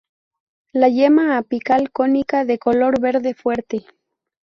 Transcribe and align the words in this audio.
La 0.73 0.89
yema 0.89 1.37
apical 1.37 1.91
cónica 1.91 2.43
de 2.43 2.57
color 2.57 2.99
verde 2.99 3.35
fuerte. 3.35 3.85